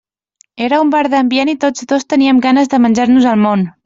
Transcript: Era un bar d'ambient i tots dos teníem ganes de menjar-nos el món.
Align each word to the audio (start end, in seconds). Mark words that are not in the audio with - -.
Era 0.67 0.77
un 0.85 0.89
bar 0.95 1.01
d'ambient 1.13 1.51
i 1.53 1.55
tots 1.65 1.85
dos 1.91 2.07
teníem 2.13 2.39
ganes 2.47 2.73
de 2.73 2.81
menjar-nos 2.87 3.29
el 3.35 3.45
món. 3.45 3.67